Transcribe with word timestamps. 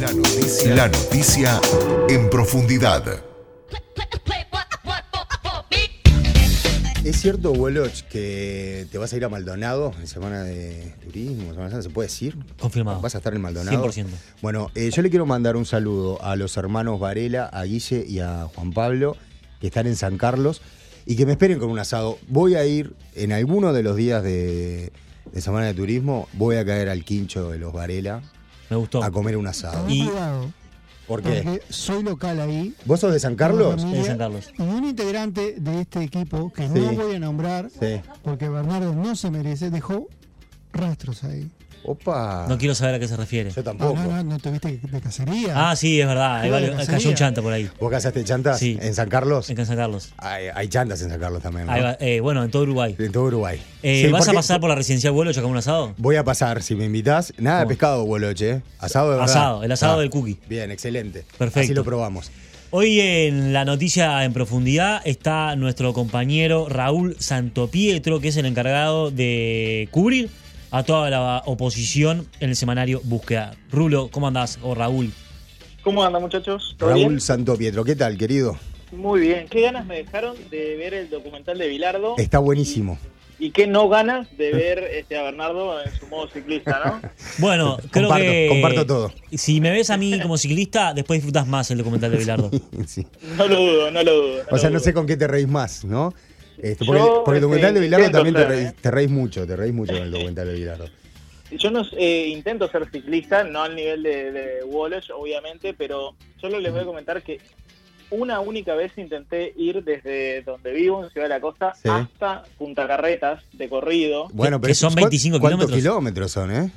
La 0.00 0.12
noticia, 0.12 0.74
la 0.74 0.88
noticia 0.88 1.60
en 2.10 2.28
profundidad. 2.28 3.02
¿Es 7.02 7.20
cierto, 7.20 7.52
Woloch, 7.52 8.02
que 8.10 8.86
te 8.92 8.98
vas 8.98 9.12
a 9.12 9.16
ir 9.16 9.24
a 9.24 9.30
Maldonado 9.30 9.94
en 9.98 10.06
semana 10.06 10.42
de 10.42 10.92
turismo? 11.02 11.54
Semana 11.54 11.80
¿Se 11.80 11.88
puede 11.88 12.08
decir? 12.08 12.36
Confirmado. 12.60 13.00
¿Vas 13.00 13.14
a 13.14 13.18
estar 13.18 13.32
en 13.34 13.40
Maldonado? 13.40 13.88
100%. 13.90 14.06
Bueno, 14.42 14.70
eh, 14.74 14.90
yo 14.92 15.00
le 15.00 15.08
quiero 15.08 15.24
mandar 15.24 15.56
un 15.56 15.64
saludo 15.64 16.22
a 16.22 16.36
los 16.36 16.58
hermanos 16.58 17.00
Varela, 17.00 17.46
a 17.46 17.64
Guille 17.64 18.04
y 18.06 18.18
a 18.18 18.48
Juan 18.54 18.72
Pablo, 18.72 19.16
que 19.60 19.68
están 19.68 19.86
en 19.86 19.96
San 19.96 20.18
Carlos, 20.18 20.60
y 21.06 21.16
que 21.16 21.24
me 21.24 21.32
esperen 21.32 21.58
con 21.58 21.70
un 21.70 21.78
asado. 21.78 22.18
Voy 22.28 22.54
a 22.54 22.66
ir 22.66 22.94
en 23.14 23.32
alguno 23.32 23.72
de 23.72 23.82
los 23.82 23.96
días 23.96 24.22
de, 24.22 24.92
de 25.32 25.40
semana 25.40 25.66
de 25.66 25.72
turismo, 25.74 26.28
voy 26.34 26.56
a 26.56 26.66
caer 26.66 26.90
al 26.90 27.02
quincho 27.02 27.50
de 27.50 27.58
los 27.58 27.72
Varela 27.72 28.22
Me 28.70 28.76
gustó. 28.76 29.02
a 29.02 29.10
comer 29.10 29.36
un 29.36 29.46
asado. 29.46 29.82
Ten 29.86 29.90
Y- 29.90 30.06
cuidado, 30.06 30.50
¿Por 31.06 31.22
qué? 31.22 31.42
porque 31.44 31.62
soy 31.72 32.02
local 32.02 32.40
ahí. 32.40 32.74
¿Vos 32.84 33.00
sos 33.00 33.12
de 33.12 33.20
San 33.20 33.36
Carlos? 33.36 33.76
Tengo 33.76 33.92
de 33.92 34.04
San 34.04 34.18
Carlos. 34.18 34.50
Y 34.58 34.62
un 34.62 34.84
integrante 34.84 35.54
de 35.58 35.80
este 35.82 36.02
equipo, 36.02 36.52
que 36.52 36.66
Sí. 36.68 36.74
no 36.74 36.92
voy 36.92 37.14
a 37.14 37.18
nombrar, 37.20 37.70
Sí. 37.70 38.00
porque 38.22 38.48
Bernardo 38.48 38.94
no 38.94 39.14
se 39.16 39.30
merece, 39.30 39.70
dejó 39.70 40.08
rastros 40.72 41.22
ahí. 41.24 41.50
Opa. 41.84 42.46
No 42.48 42.58
quiero 42.58 42.74
saber 42.74 42.96
a 42.96 42.98
qué 42.98 43.06
se 43.08 43.16
refiere. 43.16 43.50
Yo 43.50 43.56
No, 43.58 43.64
tampoco. 43.64 43.94
no, 43.94 44.08
no, 44.10 44.24
no 44.24 44.38
tuviste 44.38 44.78
de 44.82 45.00
cacería. 45.00 45.52
Ah, 45.70 45.76
sí, 45.76 46.00
es 46.00 46.06
verdad. 46.06 46.42
Cacería. 46.48 46.86
cayó 46.86 47.08
un 47.10 47.14
chanta 47.14 47.42
por 47.42 47.52
ahí. 47.52 47.70
¿Vos 47.80 47.90
casaste 47.90 48.24
chantas 48.24 48.58
Sí. 48.58 48.78
en 48.80 48.94
San 48.94 49.08
Carlos? 49.08 49.48
En 49.50 49.64
San 49.66 49.76
Carlos. 49.76 50.08
Hay, 50.18 50.46
hay 50.54 50.68
chantas 50.68 51.00
en 51.02 51.10
San 51.10 51.20
Carlos 51.20 51.42
también. 51.42 51.66
¿no? 51.66 51.72
Ahí 51.72 51.82
va, 51.82 51.96
eh, 52.00 52.20
bueno, 52.20 52.42
en 52.42 52.50
todo 52.50 52.62
Uruguay. 52.62 52.96
En 52.98 53.12
todo 53.12 53.24
Uruguay. 53.24 53.60
Eh, 53.82 54.02
Sí, 54.06 54.10
¿Vas 54.12 54.22
a 54.22 54.24
porque- 54.26 54.36
pasar 54.36 54.60
por 54.60 54.68
la 54.68 54.74
residencial 54.74 55.12
vuelo 55.12 55.30
a 55.30 55.46
un 55.46 55.56
asado? 55.56 55.94
Voy 55.98 56.16
a 56.16 56.24
pasar, 56.24 56.62
si 56.62 56.74
me 56.74 56.84
invitás. 56.86 57.32
Nada 57.38 57.60
de 57.60 57.66
pescado, 57.66 58.04
Boloche. 58.04 58.62
Asado 58.78 59.10
de 59.12 59.18
verdad. 59.18 59.30
Asado, 59.30 59.62
el 59.64 59.70
asado 59.72 59.98
Ah, 59.98 60.00
del 60.00 60.10
cookie. 60.10 60.38
Bien, 60.48 60.70
excelente. 60.70 61.24
Perfecto. 61.38 61.60
Así 61.66 61.74
lo 61.74 61.84
probamos. 61.84 62.30
Hoy 62.70 63.00
en 63.00 63.52
la 63.52 63.64
noticia 63.64 64.24
en 64.24 64.32
profundidad 64.32 65.00
está 65.04 65.54
nuestro 65.54 65.92
compañero 65.92 66.68
Raúl 66.68 67.16
Santopietro, 67.20 68.18
que 68.20 68.28
es 68.28 68.36
el 68.36 68.44
encargado 68.46 69.12
de 69.12 69.88
cubrir 69.92 70.30
a 70.70 70.82
toda 70.82 71.10
la 71.10 71.42
oposición 71.46 72.26
en 72.40 72.50
el 72.50 72.56
semanario 72.56 73.00
Búsqueda. 73.04 73.54
Rulo, 73.70 74.08
¿cómo 74.10 74.26
andás? 74.28 74.58
O 74.62 74.74
Raúl. 74.74 75.12
¿Cómo 75.82 76.02
andan 76.04 76.22
muchachos? 76.22 76.74
¿Todo 76.78 76.90
Raúl 76.90 77.00
bien? 77.00 77.20
Santo 77.20 77.56
Pietro, 77.56 77.84
¿qué 77.84 77.94
tal, 77.94 78.16
querido? 78.16 78.58
Muy 78.92 79.20
bien. 79.20 79.46
¿Qué 79.48 79.60
ganas 79.62 79.86
me 79.86 79.96
dejaron 79.96 80.36
de 80.50 80.76
ver 80.76 80.94
el 80.94 81.10
documental 81.10 81.58
de 81.58 81.68
Bilardo? 81.68 82.14
Está 82.18 82.38
buenísimo. 82.38 82.98
Y, 83.38 83.46
y 83.46 83.50
qué 83.50 83.66
no 83.66 83.88
ganas 83.88 84.28
de 84.36 84.52
ver 84.52 84.78
este, 84.78 85.16
a 85.18 85.22
Bernardo 85.22 85.80
en 85.82 85.92
su 85.92 86.06
modo 86.06 86.28
ciclista, 86.28 86.80
¿no? 86.84 87.08
Bueno, 87.38 87.76
creo 87.90 88.08
Comparto, 88.08 88.30
que. 88.30 88.46
comparto 88.48 88.86
todo. 88.86 89.12
Si 89.32 89.60
me 89.60 89.70
ves 89.70 89.90
a 89.90 89.96
mí 89.96 90.18
como 90.20 90.38
ciclista, 90.38 90.94
después 90.94 91.18
disfrutas 91.18 91.46
más 91.46 91.70
el 91.70 91.78
documental 91.78 92.10
de 92.10 92.18
Bilardo. 92.18 92.50
Sí. 92.86 93.06
No 93.36 93.46
lo 93.46 93.56
dudo, 93.56 93.90
no 93.90 94.02
lo 94.02 94.14
dudo. 94.14 94.42
O 94.50 94.58
sea, 94.58 94.70
no 94.70 94.78
sé 94.80 94.92
con 94.94 95.06
qué 95.06 95.16
te 95.16 95.26
reís 95.26 95.48
más, 95.48 95.84
¿no? 95.84 96.14
Este, 96.58 96.84
porque, 96.84 97.00
Yo, 97.02 97.22
porque 97.24 97.36
el 97.38 97.42
documental 97.42 97.68
este, 97.70 97.80
de 97.80 97.86
Bilardo 97.86 98.10
también 98.10 98.34
te 98.34 98.44
reís, 98.46 98.68
¿eh? 98.68 98.74
te 98.80 98.90
reís 98.90 99.10
mucho, 99.10 99.46
te 99.46 99.56
reís 99.56 99.74
mucho 99.74 99.92
con 99.92 100.02
el 100.02 100.10
documental 100.10 100.46
de 100.48 100.54
Bilardo. 100.54 100.88
Yo 101.52 101.70
no 101.70 101.82
eh, 101.96 102.26
intento 102.28 102.68
ser 102.68 102.90
ciclista, 102.90 103.44
no 103.44 103.62
al 103.62 103.76
nivel 103.76 104.02
de, 104.02 104.32
de 104.32 104.64
Wallace, 104.64 105.12
obviamente, 105.12 105.74
pero 105.74 106.16
solo 106.40 106.58
les 106.58 106.72
voy 106.72 106.80
a 106.80 106.84
comentar 106.84 107.22
que 107.22 107.38
una 108.10 108.40
única 108.40 108.74
vez 108.74 108.92
intenté 108.98 109.52
ir 109.56 109.82
desde 109.84 110.42
donde 110.42 110.72
vivo, 110.72 111.04
en 111.04 111.10
Ciudad 111.10 111.26
de 111.26 111.34
la 111.34 111.40
Costa, 111.40 111.74
Sí. 111.74 111.88
hasta 111.88 112.42
Punta 112.58 112.86
Carretas, 112.86 113.42
de 113.52 113.68
corrido. 113.68 114.28
Bueno, 114.32 114.58
que 114.60 114.62
pero 114.62 114.74
son 114.74 114.92
¿cuán- 114.94 115.04
25 115.04 115.40
¿Cuántos 115.40 115.66
kilómetros? 115.66 115.78
kilómetros 115.80 116.32
son, 116.32 116.50
eh? 116.52 116.70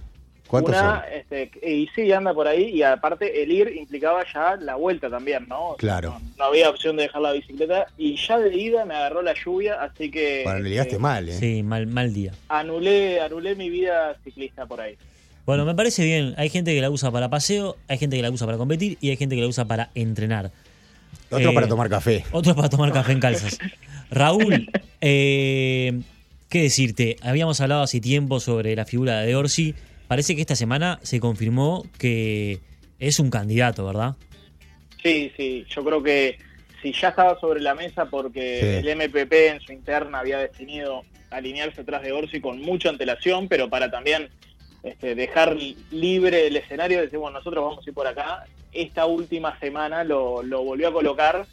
¿Cuántos 0.50 0.76
Una, 0.76 1.04
son? 1.04 1.14
este, 1.14 1.52
y 1.70 1.88
sí, 1.96 2.12
anda 2.12 2.34
por 2.34 2.48
ahí, 2.48 2.70
y 2.72 2.82
aparte 2.82 3.44
el 3.44 3.52
ir 3.52 3.72
implicaba 3.78 4.24
ya 4.34 4.56
la 4.56 4.76
vuelta 4.76 5.10
también, 5.10 5.46
¿no? 5.48 5.76
Claro. 5.78 6.20
No, 6.20 6.32
no 6.40 6.44
había 6.46 6.70
opción 6.70 6.98
de 6.98 7.04
dejar 7.04 7.22
la 7.22 7.34
bicicleta, 7.34 7.86
y 7.98 8.16
ya 8.18 8.40
de 8.40 8.56
ida 8.58 8.84
me 8.86 8.96
agarró 8.96 9.22
la 9.22 9.36
lluvia, 9.36 9.76
así 9.82 10.10
que 10.10 10.42
Bueno, 10.44 10.60
le 10.60 10.70
ligaste 10.72 10.94
este, 10.94 11.02
mal, 11.02 11.30
¿eh? 11.30 11.34
Sí, 11.34 11.62
mal, 11.62 11.86
mal 11.86 12.12
día. 12.14 12.34
anulé, 12.50 13.22
anulé 13.22 13.54
mi 13.56 13.70
vida 13.70 14.16
ciclista 14.24 14.66
por 14.66 14.82
ahí. 14.82 14.96
Bueno, 15.46 15.66
me 15.66 15.74
parece 15.76 16.04
bien. 16.04 16.34
Hay 16.38 16.50
gente 16.50 16.74
que 16.76 16.82
la 16.82 16.90
usa 16.92 17.12
para 17.12 17.30
paseo, 17.30 17.76
hay 17.88 17.98
gente 17.98 18.16
que 18.16 18.22
la 18.22 18.30
usa 18.32 18.46
para 18.48 18.58
competir 18.58 18.98
y 19.02 19.10
hay 19.12 19.18
gente 19.18 19.36
que 19.36 19.42
la 19.42 19.48
usa 19.48 19.66
para 19.66 19.90
entrenar. 19.96 20.52
Otro 21.32 21.52
Eh, 21.52 21.54
para 21.54 21.68
tomar 21.68 21.90
café. 21.90 22.24
Otros 22.32 22.56
para 22.56 22.70
tomar 22.70 22.92
café 22.92 23.12
en 23.14 23.20
calzas. 23.20 23.58
Raúl, 24.12 24.68
eh, 25.02 26.02
¿qué 26.50 26.62
decirte? 26.64 27.18
Habíamos 27.22 27.62
hablado 27.62 27.84
hace 27.84 28.00
tiempo 28.00 28.40
sobre 28.40 28.76
la 28.76 28.86
figura 28.86 29.22
de 29.22 29.36
Orsi. 29.36 29.76
Parece 30.10 30.34
que 30.36 30.42
esta 30.42 30.56
semana 30.56 31.00
se 31.04 31.20
confirmó 31.20 31.86
que 32.00 32.62
es 32.98 33.20
un 33.20 33.30
candidato, 33.30 33.86
¿verdad? 33.86 34.16
Sí, 35.04 35.32
sí, 35.38 35.68
yo 35.70 35.84
creo 35.86 36.02
que 36.02 36.40
si 36.82 36.92
ya 36.94 37.10
estaba 37.10 37.40
sobre 37.40 37.62
la 37.62 37.76
mesa 37.76 38.06
porque 38.10 38.82
Sí. 38.82 38.88
el 38.88 38.90
MPP 38.98 39.32
en 39.50 39.62
su 39.62 39.72
interna 39.72 40.20
había 40.22 40.40
definido 40.40 41.04
alinearse 41.30 41.82
atrás 41.82 42.02
de 42.02 42.12
Orsi 42.12 42.42
con 42.42 42.60
mucha 42.60 42.90
antelación, 42.90 43.48
pero 43.48 43.70
para 43.70 43.92
también 43.92 44.30
este, 44.82 45.14
dejar 45.14 45.56
libre 45.92 46.48
el 46.48 46.56
escenario, 46.56 47.02
decir, 47.02 47.20
bueno, 47.20 47.38
nosotros 47.38 47.64
vamos 47.64 47.86
a 47.86 47.90
ir 47.92 47.94
por 47.94 48.08
acá, 48.08 48.46
esta 48.74 49.06
última 49.06 49.60
semana 49.60 50.04
lo, 50.04 50.42
lo 50.42 50.64
volvió 50.64 50.88
a 50.88 50.94
colocar 50.94 51.46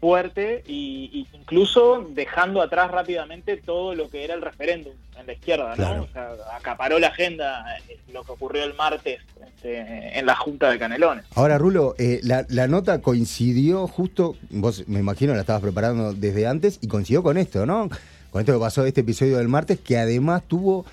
fuerte 0.00 0.64
y, 0.66 1.10
y 1.12 1.36
incluso 1.36 2.06
dejando 2.10 2.62
atrás 2.62 2.90
rápidamente 2.90 3.58
todo 3.58 3.94
lo 3.94 4.08
que 4.08 4.24
era 4.24 4.34
el 4.34 4.40
referéndum 4.40 4.94
en 5.18 5.26
la 5.26 5.32
izquierda, 5.34 5.70
¿no? 5.70 5.76
Claro. 5.76 6.02
O 6.02 6.12
sea, 6.12 6.30
acaparó 6.56 6.98
la 6.98 7.08
agenda 7.08 7.64
eh, 7.88 7.98
lo 8.12 8.24
que 8.24 8.32
ocurrió 8.32 8.64
el 8.64 8.74
martes 8.74 9.20
este, 9.46 10.18
en 10.18 10.24
la 10.24 10.34
Junta 10.34 10.70
de 10.70 10.78
Canelones. 10.78 11.26
Ahora, 11.34 11.58
Rulo, 11.58 11.94
eh, 11.98 12.20
la, 12.22 12.46
la 12.48 12.66
nota 12.66 13.02
coincidió 13.02 13.86
justo, 13.86 14.36
vos 14.48 14.88
me 14.88 15.00
imagino 15.00 15.34
la 15.34 15.40
estabas 15.40 15.62
preparando 15.62 16.14
desde 16.14 16.46
antes 16.46 16.78
y 16.80 16.88
coincidió 16.88 17.22
con 17.22 17.36
esto, 17.36 17.66
¿no? 17.66 17.90
Con 18.30 18.40
esto 18.40 18.52
que 18.54 18.58
pasó 18.58 18.84
este 18.86 19.02
episodio 19.02 19.36
del 19.36 19.48
martes, 19.48 19.78
que 19.80 19.98
además 19.98 20.42
tuvo 20.48 20.86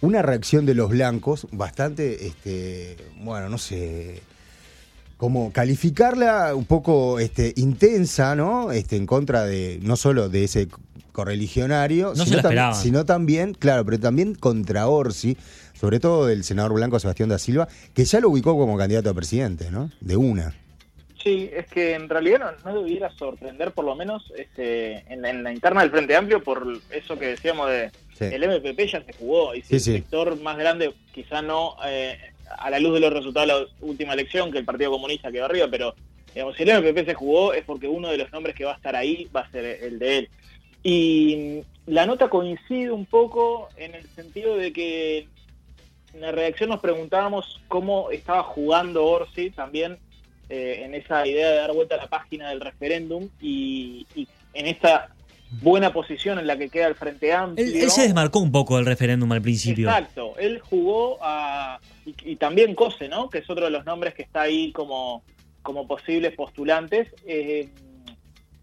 una 0.00 0.22
reacción 0.22 0.66
de 0.66 0.74
los 0.74 0.90
blancos 0.90 1.48
bastante, 1.50 2.26
este, 2.26 2.96
bueno, 3.16 3.48
no 3.48 3.58
sé, 3.58 4.22
como 5.16 5.52
calificarla 5.52 6.54
un 6.54 6.64
poco 6.64 7.18
este, 7.18 7.52
intensa, 7.56 8.34
¿no? 8.34 8.72
Este, 8.72 8.96
en 8.96 9.06
contra 9.06 9.44
de, 9.44 9.78
no 9.82 9.96
solo 9.96 10.28
de 10.28 10.44
ese 10.44 10.68
correligionario, 11.12 12.12
No 12.16 12.26
sino, 12.26 12.40
tam- 12.42 13.06
también, 13.06 13.54
claro, 13.54 13.84
pero 13.84 13.98
también 14.00 14.34
contra 14.34 14.88
Orsi, 14.88 15.36
sobre 15.72 16.00
todo 16.00 16.26
del 16.26 16.44
senador 16.44 16.74
blanco 16.74 16.98
Sebastián 16.98 17.28
da 17.28 17.38
Silva, 17.38 17.68
que 17.94 18.04
ya 18.04 18.20
lo 18.20 18.28
ubicó 18.30 18.56
como 18.58 18.76
candidato 18.76 19.10
a 19.10 19.14
presidente, 19.14 19.70
¿no? 19.70 19.90
De 20.00 20.16
una. 20.16 20.54
Sí, 21.22 21.48
es 21.56 21.66
que 21.68 21.94
en 21.94 22.08
realidad 22.10 22.56
no, 22.64 22.72
no 22.72 22.82
debiera 22.82 23.10
sorprender, 23.16 23.72
por 23.72 23.86
lo 23.86 23.94
menos 23.94 24.30
este, 24.36 25.10
en, 25.10 25.22
la, 25.22 25.30
en 25.30 25.42
la 25.42 25.52
interna 25.52 25.80
del 25.80 25.90
Frente 25.90 26.14
Amplio, 26.16 26.42
por 26.42 26.66
eso 26.90 27.18
que 27.18 27.28
decíamos 27.28 27.70
de 27.70 27.90
Sí. 28.18 28.26
el 28.26 28.44
MPP 28.44 28.78
ya 28.92 29.04
se 29.04 29.12
jugó. 29.14 29.56
Y 29.56 29.62
si 29.62 29.68
Sí, 29.68 29.74
el 29.74 29.80
sí. 29.80 29.92
sector 29.94 30.40
más 30.40 30.56
grande, 30.56 30.94
quizá 31.12 31.42
no 31.42 31.74
eh, 31.84 32.16
a 32.58 32.70
la 32.70 32.78
luz 32.78 32.94
de 32.94 33.00
los 33.00 33.12
resultados 33.12 33.48
de 33.48 33.54
la 33.54 33.88
última 33.88 34.12
elección, 34.14 34.50
que 34.50 34.58
el 34.58 34.64
Partido 34.64 34.90
Comunista 34.90 35.32
quedó 35.32 35.46
arriba, 35.46 35.68
pero 35.70 35.94
digamos, 36.34 36.56
si 36.56 36.64
el 36.64 36.82
MPP 36.82 37.06
se 37.06 37.14
jugó 37.14 37.52
es 37.52 37.64
porque 37.64 37.88
uno 37.88 38.08
de 38.08 38.18
los 38.18 38.32
nombres 38.32 38.54
que 38.54 38.64
va 38.64 38.72
a 38.72 38.76
estar 38.76 38.96
ahí 38.96 39.28
va 39.34 39.40
a 39.40 39.50
ser 39.50 39.64
el 39.64 39.98
de 39.98 40.18
él. 40.18 40.28
Y 40.82 41.62
la 41.86 42.06
nota 42.06 42.28
coincide 42.28 42.90
un 42.90 43.06
poco 43.06 43.68
en 43.76 43.94
el 43.94 44.06
sentido 44.08 44.56
de 44.56 44.72
que 44.72 45.28
en 46.12 46.20
la 46.20 46.32
redacción 46.32 46.70
nos 46.70 46.80
preguntábamos 46.80 47.60
cómo 47.68 48.10
estaba 48.10 48.42
jugando 48.42 49.04
Orsi 49.04 49.50
también 49.50 49.98
eh, 50.48 50.82
en 50.84 50.94
esa 50.94 51.26
idea 51.26 51.50
de 51.50 51.56
dar 51.56 51.72
vuelta 51.72 51.94
a 51.94 51.98
la 51.98 52.06
página 52.06 52.50
del 52.50 52.60
referéndum 52.60 53.28
y, 53.40 54.06
y 54.14 54.28
en 54.52 54.66
esta 54.66 55.08
buena 55.60 55.92
posición 55.92 56.38
en 56.38 56.46
la 56.46 56.56
que 56.56 56.68
queda 56.68 56.86
el 56.86 56.94
Frente 56.94 57.32
Amplio. 57.32 57.66
Él, 57.66 57.76
él 57.76 57.90
se 57.90 58.02
desmarcó 58.02 58.40
un 58.40 58.52
poco 58.52 58.76
del 58.76 58.86
referéndum 58.86 59.30
al 59.32 59.42
principio. 59.42 59.88
Exacto, 59.88 60.34
él 60.38 60.60
jugó 60.60 61.18
a... 61.22 61.80
Y, 62.06 62.14
y 62.24 62.36
también 62.36 62.74
Cose, 62.74 63.08
¿no? 63.08 63.30
Que 63.30 63.38
es 63.38 63.50
otro 63.50 63.64
de 63.64 63.70
los 63.70 63.84
nombres 63.84 64.14
que 64.14 64.22
está 64.22 64.42
ahí 64.42 64.72
como, 64.72 65.22
como 65.62 65.86
posibles 65.86 66.34
postulantes. 66.34 67.08
Eh, 67.26 67.68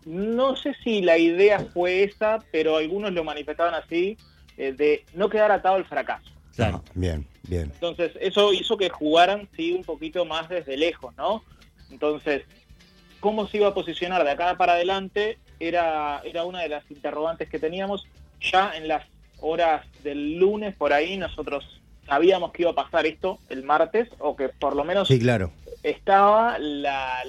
no 0.06 0.56
sé 0.56 0.76
si 0.84 1.02
la 1.02 1.18
idea 1.18 1.60
fue 1.60 2.04
esa, 2.04 2.40
pero 2.52 2.78
algunos 2.78 3.12
lo 3.12 3.24
manifestaban 3.24 3.74
así, 3.76 4.18
eh, 4.58 4.72
de 4.72 5.06
no 5.14 5.30
quedar 5.30 5.52
atado 5.52 5.76
al 5.76 5.86
fracaso. 5.86 6.30
Claro. 6.56 6.84
Ah, 6.86 6.92
bien, 6.96 7.28
bien. 7.48 7.72
Entonces, 7.74 8.12
eso 8.20 8.52
hizo 8.54 8.78
que 8.78 8.90
jugaran, 8.90 9.48
sí, 9.56 9.72
un 9.72 9.84
poquito 9.84 10.26
más 10.26 10.50
desde 10.50 10.76
lejos, 10.76 11.16
¿no? 11.18 11.44
Entonces, 11.90 12.44
cómo 13.20 13.48
se 13.48 13.58
iba 13.58 13.68
a 13.68 13.74
posicionar 13.74 14.24
de 14.24 14.32
acá 14.32 14.58
para 14.58 14.74
adelante 14.74 15.38
era, 15.68 16.22
era 16.24 16.44
una 16.44 16.62
de 16.62 16.70
las 16.70 16.90
interrogantes 16.90 17.50
que 17.50 17.60
teníamos. 17.60 18.06
Ya 18.42 18.76
en 18.76 18.88
las 18.88 19.06
horas 19.40 19.86
del 20.04 20.38
lunes, 20.38 20.76
por 20.76 20.94
ahí, 20.94 21.18
nosotros 21.18 21.64
sabíamos 22.08 22.52
que 22.52 22.64
iba 22.64 22.72
a 22.72 22.76
pasar 22.76 23.06
esto 23.06 23.40
el 23.50 23.64
martes, 23.64 24.10
o 24.20 24.36
que 24.36 24.50
por 24.50 24.76
lo 24.76 24.84
menos 24.84 25.08
Sí, 25.08 25.20
claro. 25.20 25.52
estaba 25.84 26.58
la, 26.60 27.24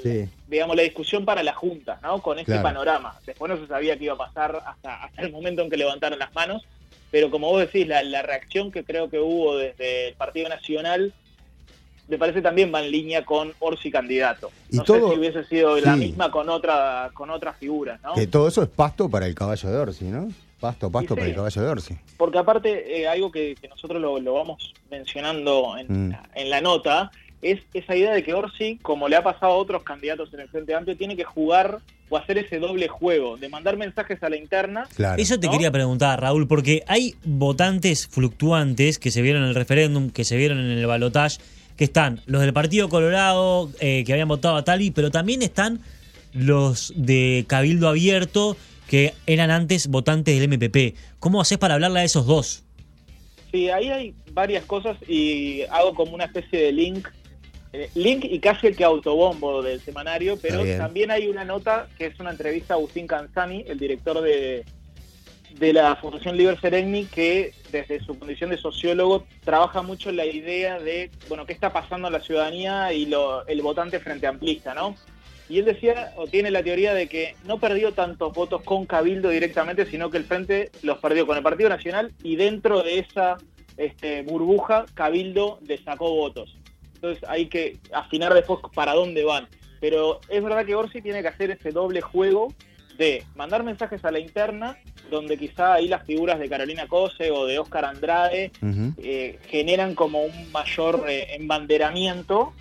digamos, 0.49 0.77
la 0.77 0.83
discusión 0.83 1.25
para 1.25 1.43
la 1.43 1.53
Junta, 1.53 1.99
¿no? 2.03 2.21
Con 2.21 2.39
este 2.39 2.53
Claro. 2.53 2.63
panorama. 2.65 3.15
Después 3.27 3.51
no 3.51 3.59
se 3.59 3.67
sabía 3.67 3.97
qué 3.99 4.05
iba 4.05 4.15
a 4.15 4.19
pasar 4.19 4.63
hasta, 4.67 5.05
hasta 5.05 5.23
el 5.23 5.31
momento 5.31 5.63
en 5.63 5.71
que 5.71 5.77
levantaron 5.77 6.19
las 6.19 6.35
manos, 6.35 6.65
pero 7.11 7.31
como 7.31 7.49
vos 7.49 7.61
decís, 7.61 7.87
la, 7.87 8.03
la 8.03 8.23
reacción 8.23 8.73
que 8.73 8.85
creo 8.85 9.11
que 9.11 9.19
hubo 9.19 9.57
desde 9.59 10.09
el 10.09 10.15
Partido 10.15 10.49
Nacional 10.49 11.13
me 12.13 12.19
parece 12.19 12.43
también 12.43 12.73
va 12.75 12.83
en 12.85 12.91
línea 12.93 13.25
con 13.25 13.53
Orsi 13.59 13.91
candidato. 13.91 14.51
Y 14.71 14.77
no 14.77 14.85
todo- 14.85 15.09
sé 15.09 15.15
si 15.15 15.19
hubiese 15.21 15.45
sido 15.45 15.79
la 15.81 15.97
misma 15.97 16.31
con 16.31 16.49
otra 16.49 17.11
con 17.15 17.31
otras 17.31 17.57
figuras, 17.57 18.01
¿no? 18.03 18.15
Que 18.15 18.27
todo 18.27 18.49
eso 18.49 18.63
es 18.63 18.69
pasto 18.69 19.09
para 19.09 19.27
el 19.27 19.35
caballo 19.35 19.71
de 19.71 19.77
Orsi, 19.79 20.05
¿no? 20.05 20.29
Pasto, 20.61 20.91
pasto 20.93 21.15
Sí, 21.15 21.19
para 21.21 21.29
el 21.29 21.35
caballo 21.35 21.63
de 21.63 21.69
Orsi. 21.69 21.97
Porque 22.17 22.39
aparte, 22.39 23.01
eh, 23.01 23.09
algo 23.09 23.33
que, 23.33 23.57
que 23.61 23.67
nosotros 23.69 24.01
lo, 24.01 24.21
lo 24.21 24.35
vamos 24.35 24.73
mencionando 24.91 25.77
en, 25.79 26.09
Mm. 26.11 26.17
en 26.35 26.51
la 26.51 26.61
nota, 26.61 27.11
es 27.41 27.59
esa 27.75 27.97
idea 27.97 28.13
de 28.13 28.23
que 28.23 28.33
Orsi, 28.35 28.79
como 28.83 29.09
le 29.09 29.17
ha 29.17 29.23
pasado 29.25 29.53
a 29.53 29.57
otros 29.57 29.83
candidatos 29.83 30.33
en 30.33 30.41
el 30.41 30.49
Frente 30.49 30.75
Amplio, 30.75 30.97
tiene 30.97 31.17
que 31.17 31.25
jugar 31.25 31.79
o 32.09 32.17
hacer 32.19 32.37
ese 32.39 32.59
doble 32.59 32.87
juego, 32.89 33.39
de 33.39 33.49
mandar 33.49 33.77
mensajes 33.79 34.23
a 34.23 34.29
la 34.29 34.37
interna. 34.37 34.87
Claro. 34.95 35.21
Eso 35.21 35.41
te 35.41 35.47
¿no? 35.47 35.53
quería 35.55 35.71
preguntar, 35.73 36.21
Raúl, 36.21 36.47
porque 36.47 36.85
hay 36.87 37.15
votantes 37.25 38.07
fluctuantes 38.07 38.99
que 38.99 39.11
se 39.11 39.23
vieron 39.23 39.43
en 39.43 39.49
el 39.49 39.55
referéndum, 39.55 40.11
que 40.11 40.25
se 40.25 40.37
vieron 40.37 40.59
en 40.61 40.71
el 40.79 40.87
balotaje, 40.87 41.39
que 41.83 41.87
están 41.87 42.21
los 42.27 42.43
del 42.43 42.53
Partido 42.53 42.89
Colorado, 42.89 43.69
eh, 43.81 44.05
que 44.07 44.13
habían 44.13 44.29
votado 44.29 44.55
a 44.55 44.63
Tali, 44.63 44.93
pero 44.93 45.11
también 45.11 45.43
están 45.43 45.81
los 46.33 46.93
de 46.95 47.45
Cabildo 47.49 47.89
Abierto, 47.89 48.57
que 48.87 49.15
eran 49.27 49.51
antes 49.51 49.89
votantes 49.89 50.39
del 50.39 50.49
MPP. 50.49 50.95
¿Cómo 51.19 51.41
haces 51.41 51.59
para 51.59 51.75
hablarle 51.75 51.99
a 51.99 52.05
esos 52.05 52.25
dos? 52.25 52.63
Sí, 53.51 53.69
ahí 53.69 53.89
hay 53.89 54.15
varias 54.31 54.65
cosas 54.65 54.97
y 55.09 55.63
hago 55.73 55.93
como 55.97 56.15
una 56.15 56.27
especie 56.27 56.61
de 56.61 56.71
link, 56.71 57.09
eh, 57.73 57.91
link 57.97 58.27
y 58.27 58.39
casi 58.39 58.69
el 58.69 58.77
que 58.77 58.85
autobombo 58.85 59.61
del 59.61 59.81
semanario, 59.81 60.39
pero 60.41 60.65
también 60.77 61.11
hay 61.11 61.27
una 61.27 61.45
nota 61.45 61.89
que 61.99 62.07
es 62.07 62.21
una 62.21 62.31
entrevista 62.31 62.75
a 62.75 62.77
Agustín 62.77 63.09
Canzani, 63.09 63.65
el 63.67 63.81
director 63.81 64.21
de, 64.21 64.65
de 65.59 65.73
la 65.73 65.97
Fundación 65.97 66.37
Liber 66.37 66.61
Seregni, 66.61 67.07
que 67.07 67.53
desde 67.71 68.01
su 68.01 68.19
condición 68.19 68.51
de 68.51 68.59
sociólogo 68.59 69.25
trabaja 69.45 69.83
mucho 69.83 70.13
la 70.13 70.25
idea 70.25 70.79
de, 70.79 71.11
bueno, 71.29 71.47
qué 71.47 71.53
está 71.53 71.73
pasando 71.73 72.09
en 72.09 72.13
la 72.13 72.21
ciudadanía 72.21 72.93
y 72.93 73.07
lo, 73.07 73.47
el 73.47 73.63
votante 73.63 74.01
frente 74.01 74.27
amplista, 74.27 74.75
¿no? 74.75 74.97
Y 75.49 75.59
él 75.59 75.65
decía, 75.65 76.13
o 76.17 76.27
tiene 76.27 76.51
la 76.51 76.63
teoría 76.63 76.95
de 76.95 77.09
que 77.09 77.35
no 77.45 77.59
perdió 77.59 77.93
tantos 77.93 78.33
votos 78.33 78.63
con 78.63 78.87
Cabildo 78.87 79.29
directamente, 79.29 79.85
sino 79.87 80.11
que 80.11 80.17
el 80.17 80.25
Frente 80.25 80.71
los 80.83 80.99
perdió 80.99 81.27
con 81.27 81.37
el 81.37 81.43
Partido 81.43 81.69
Nacional 81.69 82.13
y 82.23 82.37
dentro 82.37 82.83
de 82.83 83.01
esa 83.01 83.37
este, 83.77 84.23
burbuja, 84.23 84.87
Cabildo 84.95 85.59
le 85.67 85.77
sacó 85.79 86.15
votos. 86.15 86.57
Entonces 86.95 87.23
hay 87.29 87.47
que 87.47 87.79
afinar 87.93 88.33
después 88.33 88.61
para 88.75 88.95
dónde 88.95 89.25
van. 89.25 89.49
Pero 89.81 90.21
es 90.29 90.43
verdad 90.43 90.65
que 90.65 90.77
Orsi 90.77 91.03
tiene 91.03 91.21
que 91.21 91.29
hacer 91.29 91.51
ese 91.51 91.71
doble 91.71 92.01
juego 92.01 92.55
de 93.03 93.25
mandar 93.35 93.65
mensajes 93.65 94.05
a 94.05 94.13
la 94.13 94.21
interna, 94.21 94.77
donde 95.11 95.37
quizá 95.37 95.75
ahí 95.75 95.89
las 95.89 96.05
figuras 96.07 96.39
de 96.39 96.49
Carolina 96.49 96.87
Cose 96.87 97.33
o 97.33 97.47
de 97.47 97.59
Oscar 97.59 97.85
Andrade 97.85 98.53
eh, 98.99 99.39
generan 99.49 99.97
como 99.97 100.23
un 100.23 100.53
mayor 100.53 101.05
eh, 101.09 101.35
embanderamiento 101.35 102.53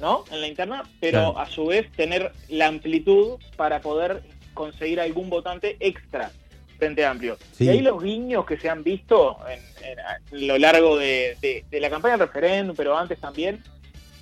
¿no? 0.00 0.24
en 0.30 0.40
la 0.40 0.46
interna, 0.46 0.84
pero 1.00 1.32
Claro. 1.32 1.38
a 1.40 1.46
su 1.46 1.66
vez 1.66 1.90
tener 1.92 2.30
la 2.48 2.68
amplitud 2.68 3.38
para 3.56 3.80
poder 3.80 4.22
conseguir 4.54 5.00
algún 5.00 5.28
votante 5.30 5.76
extra 5.80 6.30
frente 6.78 7.04
amplio. 7.04 7.36
Sí. 7.52 7.64
Y 7.64 7.68
ahí 7.70 7.80
los 7.80 8.00
guiños 8.00 8.46
que 8.46 8.56
se 8.56 8.70
han 8.70 8.84
visto 8.84 9.36
en, 9.50 9.58
en- 9.84 9.98
a 9.98 10.18
lo 10.30 10.58
largo 10.58 10.96
de, 10.96 11.36
de- 11.42 11.64
de 11.68 11.80
la 11.80 11.90
campaña 11.90 12.16
del 12.16 12.28
referéndum, 12.28 12.76
pero 12.76 12.96
antes 12.96 13.18
también, 13.18 13.60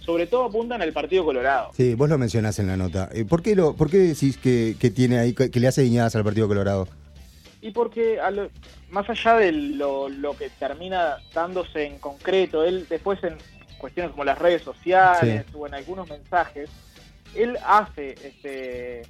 sobre 0.07 0.27
todo 0.29 0.45
apuntan 0.45 0.81
al 0.81 0.93
Partido 0.93 1.25
Colorado. 1.25 1.73
Sí, 1.77 1.95
vos 1.95 2.09
lo 2.09 2.17
mencionás 2.17 2.59
en 2.61 2.69
la 2.69 2.77
nota. 2.77 3.11
Eh, 3.13 3.25
¿Por 3.25 3.43
qué, 3.43 3.55
lo, 3.57 3.75
por 3.75 3.91
qué 3.91 3.99
decís 3.99 4.39
que, 4.39 4.77
que 4.81 4.91
tiene 4.91 5.19
ahí, 5.19 5.35
que, 5.35 5.51
le 5.61 5.67
hace 5.69 5.83
guiñadas 5.83 6.15
al 6.17 6.23
Partido 6.25 6.47
Colorado? 6.49 6.87
Y 7.61 7.73
porque 7.73 8.21
a 8.21 8.31
lo- 8.31 8.49
más 8.91 9.11
allá 9.11 9.37
de 9.37 9.51
lo, 9.51 10.09
lo 10.09 10.37
que 10.37 10.49
termina 10.51 11.17
dándose 11.35 11.85
en 11.87 11.99
concreto, 11.99 12.65
él 12.65 12.87
después 12.89 13.23
en 13.25 13.35
cuestiones 13.79 14.13
como 14.13 14.25
las 14.25 14.39
redes 14.39 14.63
sociales 14.63 15.45
o 15.53 15.67
en 15.67 15.75
algunos 15.75 16.09
mensajes, 16.09 16.71
él 17.35 17.59
hace 17.67 18.15
este, 18.25 19.03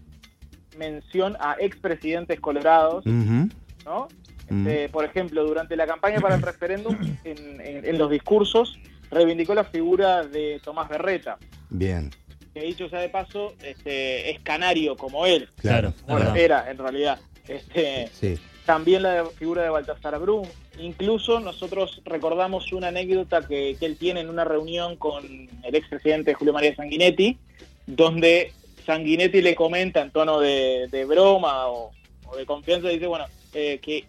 mención 0.78 1.36
a 1.40 1.56
expresidentes 1.60 2.40
colorados. 2.40 3.04
¿no? 3.06 4.08
Este, 4.48 4.88
por 4.88 5.04
ejemplo, 5.04 5.44
durante 5.44 5.76
la 5.76 5.86
campaña 5.86 6.20
para 6.20 6.36
el 6.36 6.42
referéndum, 6.42 6.96
en, 7.24 7.60
en- 7.60 7.84
en 7.84 7.98
los 7.98 8.10
discursos, 8.10 8.78
reivindicó 9.10 9.54
la 9.54 9.64
figura 9.64 10.24
de 10.24 10.60
Tomás 10.64 10.88
Berreta, 10.88 11.38
Bien, 11.70 12.10
que 12.54 12.60
dicho 12.62 12.88
sea 12.88 13.00
de 13.00 13.08
paso, 13.08 13.54
este, 13.62 14.30
es 14.30 14.40
canario 14.40 14.96
como 14.96 15.26
él. 15.26 15.48
claro. 15.60 15.92
Bueno, 16.06 16.34
era 16.34 16.70
en 16.70 16.78
realidad. 16.78 17.18
Este, 17.48 18.08
Sí. 18.12 18.38
también 18.64 19.02
la 19.02 19.24
figura 19.38 19.62
de 19.62 19.68
Baltasar 19.70 20.18
Brum. 20.18 20.46
Incluso 20.78 21.40
nosotros 21.40 22.02
recordamos 22.04 22.72
una 22.72 22.88
anécdota 22.88 23.40
que, 23.46 23.76
que 23.78 23.86
él 23.86 23.96
tiene 23.96 24.20
en 24.20 24.28
una 24.28 24.44
reunión 24.44 24.96
con 24.96 25.24
el 25.62 25.74
expresidente 25.74 26.34
Julio 26.34 26.52
María 26.52 26.74
Sanguinetti, 26.76 27.38
donde 27.86 28.52
Sanguinetti 28.84 29.40
le 29.42 29.54
comenta 29.54 30.00
en 30.02 30.10
tono 30.10 30.40
de, 30.40 30.88
de 30.90 31.04
broma 31.04 31.68
o, 31.68 31.92
o 32.26 32.36
de 32.36 32.44
confianza, 32.46 32.88
dice, 32.88 33.06
bueno, 33.06 33.26
eh, 33.54 33.78
que 33.80 34.04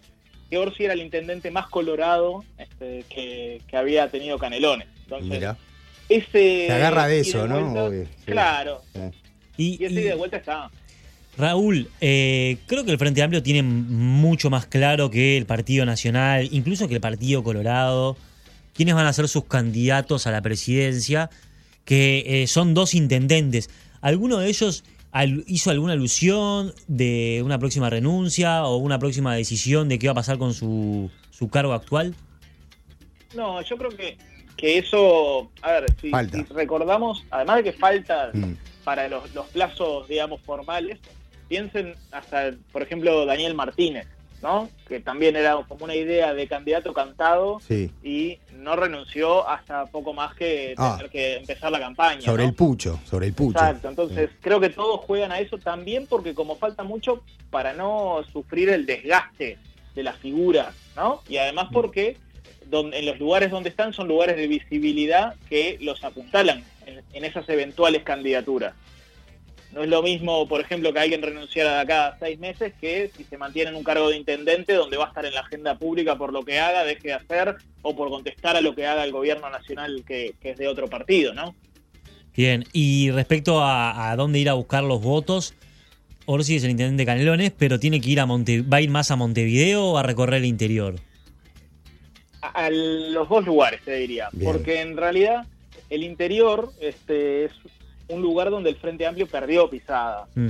Orsi 0.56 0.86
era 0.86 0.94
el 0.94 1.02
intendente 1.02 1.52
más 1.52 1.68
colorado 1.68 2.46
este, 2.58 3.04
que, 3.10 3.62
que 3.68 3.76
había 3.78 4.08
tenido 4.10 4.38
Canelones. 4.40 4.88
Entonces, 5.04 5.30
Mira. 5.30 5.58
ese... 6.08 6.68
Se 6.68 6.72
agarra 6.72 7.08
de 7.08 7.20
eso, 7.20 7.48
¿no? 7.48 7.60
vuelta- 7.62 7.84
Obvio, 7.84 8.04
sí. 8.06 8.32
Claro. 8.32 8.82
Y, 9.58 9.82
Y 9.82 9.86
ese 9.86 9.94
y 10.02 10.04
de 10.04 10.16
vuelta 10.16 10.38
está. 10.38 10.70
Raúl, 11.38 11.90
eh, 12.02 12.58
creo 12.66 12.84
que 12.86 12.92
el 12.92 12.98
Frente 12.98 13.22
Amplio 13.22 13.44
tiene 13.44 13.62
mucho 13.62 14.50
más 14.50 14.66
claro 14.66 15.12
que 15.12 15.38
el 15.38 15.46
Partido 15.46 15.86
Nacional, 15.86 16.48
incluso 16.52 16.88
que 16.88 16.96
el 16.96 17.02
Partido 17.02 17.44
Colorado, 17.44 18.18
quiénes 18.74 18.96
van 18.96 19.06
a 19.06 19.14
ser 19.14 19.28
sus 19.28 19.46
candidatos 19.46 20.26
a 20.28 20.32
la 20.32 20.42
presidencia, 20.42 21.30
que 21.86 22.24
eh, 22.44 22.48
son 22.48 22.74
dos 22.74 22.96
intendentes. 22.96 23.70
¿Alguno 24.02 24.38
de 24.40 24.50
ellos 24.50 24.84
al- 25.20 25.44
hizo 25.48 25.72
alguna 25.72 25.94
alusión 25.94 26.74
de 26.88 27.42
una 27.44 27.58
próxima 27.60 27.90
renuncia 27.90 28.66
o 28.66 28.78
una 28.78 29.00
próxima 29.00 29.36
decisión 29.36 29.90
de 29.90 29.98
qué 30.00 30.08
va 30.08 30.12
a 30.12 30.16
pasar 30.16 30.38
con 30.38 30.54
su, 30.54 31.10
su 31.32 31.50
cargo 31.50 31.74
actual? 31.74 32.14
No, 33.36 33.62
yo 33.62 33.78
creo 33.78 33.90
que, 33.92 34.18
que 34.56 34.78
eso, 34.78 35.50
a 35.62 35.72
ver, 35.74 35.86
si, 36.02 36.10
Falta. 36.10 36.38
si 36.38 36.54
recordamos, 36.54 37.24
además 37.30 37.58
de 37.58 37.64
que 37.66 37.74
falta 37.74 38.32
Mm. 38.34 38.54
para 38.84 39.08
los, 39.08 39.34
los 39.34 39.48
plazos, 39.48 40.08
digamos, 40.08 40.42
formales, 40.42 41.00
piensen 41.48 41.96
hasta, 42.12 42.52
por 42.72 42.82
ejemplo, 42.82 43.26
Daniel 43.26 43.54
Martínez, 43.54 44.08
¿no? 44.42 44.70
Que 44.88 45.00
también 45.00 45.36
era 45.36 45.56
como 45.68 45.86
una 45.86 45.96
idea 45.96 46.34
de 46.34 46.48
candidato 46.48 46.94
cantado 46.94 47.60
Sí. 47.60 47.92
y 48.04 48.38
no 48.54 48.76
renunció 48.76 49.48
hasta 49.48 49.86
poco 49.88 50.14
más 50.14 50.36
que 50.36 50.74
Ah. 50.78 50.96
tener 50.98 51.12
que 51.12 51.36
empezar 51.38 51.72
la 51.72 51.80
campaña. 51.80 52.22
Sobre 52.22 52.44
¿no? 52.44 52.50
el 52.50 52.56
pucho, 52.56 53.00
sobre 53.06 53.28
el 53.28 53.34
pucho. 53.34 53.58
Exacto, 53.60 53.90
entonces 53.90 54.30
creo 54.42 54.60
que 54.60 54.70
todos 54.70 55.00
juegan 55.02 55.32
a 55.32 55.40
eso 55.40 55.58
también 55.58 56.06
porque 56.08 56.34
como 56.34 56.56
falta 56.56 56.84
mucho 56.84 57.24
para 57.50 57.74
no 57.74 58.22
sufrir 58.32 58.70
el 58.70 58.86
desgaste 58.86 59.58
de 59.96 60.04
la 60.04 60.14
figura, 60.14 60.72
¿no? 60.96 61.22
Y 61.28 61.38
además 61.38 61.68
porque 61.74 62.18
donde, 62.68 63.00
en 63.00 63.06
los 63.06 63.18
lugares 63.18 63.50
donde 63.50 63.70
están 63.70 63.94
son 63.94 64.08
lugares 64.08 64.36
de 64.36 64.48
visibilidad 64.48 65.36
que 65.50 65.78
los 65.82 66.04
apuntalan 66.04 66.64
en, 66.86 67.02
en 67.14 67.24
esas 67.26 67.48
eventuales 67.50 68.04
candidaturas. 68.04 68.74
No 69.78 69.84
es 69.84 69.90
lo 69.90 70.02
mismo, 70.02 70.48
por 70.48 70.60
ejemplo, 70.60 70.92
que 70.92 70.98
alguien 70.98 71.22
renunciara 71.22 71.76
de 71.76 71.82
acá 71.82 72.08
a 72.08 72.18
seis 72.18 72.40
meses 72.40 72.74
que 72.82 73.12
si 73.16 73.24
se 73.26 73.38
mantiene 73.38 73.70
en 73.70 73.76
un 73.76 73.84
cargo 73.84 74.10
de 74.10 74.18
intendente 74.18 74.74
donde 74.74 74.98
va 74.98 75.06
a 75.06 75.08
estar 75.10 75.24
en 75.24 75.36
la 75.36 75.42
agenda 75.42 75.78
pública 75.78 76.18
por 76.18 76.34
lo 76.34 76.44
que 76.44 76.60
haga, 76.60 76.84
deje 76.84 77.10
de 77.10 77.14
hacer 77.14 77.58
o 77.84 77.96
por 77.96 78.10
contestar 78.10 78.56
a 78.56 78.62
lo 78.62 78.74
que 78.74 78.88
haga 78.88 79.04
el 79.04 79.12
gobierno 79.12 79.52
nacional 79.52 80.04
que, 80.04 80.34
que 80.42 80.50
es 80.50 80.58
de 80.58 80.68
otro 80.68 80.88
partido, 80.88 81.36
¿no? 81.36 81.54
Bien, 82.36 82.64
y 82.74 83.12
respecto 83.12 83.60
a, 83.62 84.10
a 84.10 84.16
dónde 84.16 84.40
ir 84.40 84.50
a 84.50 84.54
buscar 84.54 84.84
los 84.84 85.00
votos, 85.00 85.54
Orsi 86.26 86.56
es 86.56 86.64
el 86.64 86.72
intendente 86.72 87.04
de 87.04 87.06
Canelones, 87.06 87.52
pero 87.56 87.80
tiene 87.80 88.02
que 88.02 88.10
ir 88.10 88.20
a 88.20 88.26
Monte, 88.26 88.64
¿va 88.64 88.78
a 88.78 88.82
ir 88.82 88.90
más 88.90 89.12
a 89.12 89.16
Montevideo 89.16 89.92
o 89.92 89.98
a 90.00 90.02
recorrer 90.02 90.40
el 90.40 90.46
interior? 90.46 90.96
a 92.42 92.66
a 92.66 92.70
los 92.72 93.30
dos 93.30 93.46
lugares, 93.46 93.80
te 93.86 93.94
diría. 93.94 94.30
Bien. 94.32 94.52
Porque 94.52 94.82
en 94.82 94.98
realidad 94.98 95.46
el 95.92 96.02
interior 96.02 96.72
este, 96.82 97.46
es 97.46 97.52
un 98.10 98.22
lugar 98.22 98.50
donde 98.50 98.70
el 98.70 98.76
Frente 98.78 99.06
Amplio 99.06 99.28
perdió 99.28 99.70
pisada. 99.70 100.28
Mm. 100.36 100.50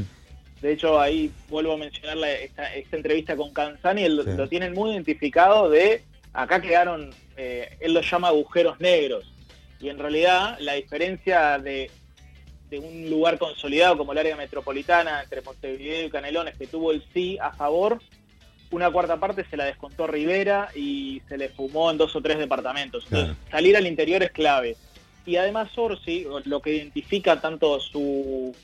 De 0.61 0.73
hecho, 0.73 0.99
ahí 0.99 1.31
vuelvo 1.49 1.73
a 1.73 1.77
mencionar 1.77 2.17
la- 2.17 2.31
esta, 2.31 2.73
esta 2.73 2.97
entrevista 2.97 3.35
con 3.35 3.53
Canzani, 3.53 4.03
él 4.03 4.21
Sí. 4.25 4.31
lo 4.35 4.47
tienen 4.47 4.73
muy 4.73 4.91
identificado 4.91 5.69
de, 5.69 6.03
acá 6.33 6.61
quedaron, 6.61 7.11
eh, 7.35 7.77
él 7.79 7.93
los 7.93 8.09
llama 8.09 8.29
agujeros 8.29 8.79
negros. 8.79 9.31
Y 9.79 9.89
en 9.89 9.99
realidad 9.99 10.57
la 10.59 10.73
diferencia 10.73 11.59
de, 11.59 11.91
de 12.71 12.79
un 12.79 13.09
lugar 13.09 13.37
consolidado 13.37 13.97
como 13.97 14.11
el 14.13 14.17
área 14.17 14.35
metropolitana 14.35 15.21
entre 15.21 15.41
Montevideo 15.41 16.07
y 16.07 16.09
Canelones, 16.09 16.57
que 16.57 16.65
tuvo 16.67 16.91
el 16.91 17.03
sí 17.13 17.37
a 17.39 17.51
favor, 17.53 18.01
una 18.71 18.89
cuarta 18.91 19.17
parte 19.17 19.45
se 19.49 19.55
la 19.55 19.65
descontó 19.65 20.07
Rivera 20.07 20.69
y 20.75 21.21
se 21.29 21.37
le 21.37 21.49
fumó 21.49 21.89
en 21.91 21.97
dos 21.97 22.15
o 22.15 22.21
tres 22.21 22.37
departamentos. 22.39 23.03
Entonces, 23.05 23.35
Claro. 23.35 23.51
salir 23.51 23.77
al 23.77 23.87
interior 23.87 24.23
es 24.23 24.31
clave. 24.31 24.75
Y 25.27 25.35
además 25.35 25.69
Orsi, 25.75 26.25
lo 26.45 26.61
que 26.61 26.75
identifica 26.75 27.39
tanto 27.41 27.79
su 27.81 28.55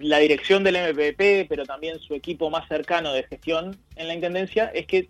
la 0.00 0.18
dirección 0.18 0.64
del 0.64 0.76
MPP, 0.76 1.48
pero 1.48 1.64
también 1.64 1.98
su 2.00 2.14
equipo 2.14 2.50
más 2.50 2.66
cercano 2.68 3.12
de 3.12 3.22
gestión 3.24 3.76
en 3.96 4.08
la 4.08 4.14
Intendencia, 4.14 4.66
es 4.74 4.86
que 4.86 5.08